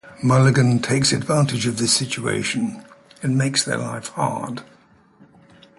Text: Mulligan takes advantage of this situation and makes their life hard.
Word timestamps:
Mulligan 0.23 0.79
takes 0.81 1.11
advantage 1.13 1.67
of 1.67 1.77
this 1.77 1.95
situation 1.95 2.83
and 3.21 3.37
makes 3.37 3.63
their 3.63 3.77
life 3.77 4.07
hard. 4.09 4.63